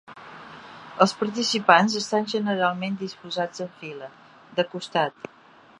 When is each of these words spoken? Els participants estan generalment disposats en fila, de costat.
Els 1.05 1.13
participants 1.19 1.97
estan 2.01 2.25
generalment 2.33 2.97
disposats 3.05 3.65
en 3.67 3.71
fila, 3.83 4.13
de 4.61 4.69
costat. 4.73 5.33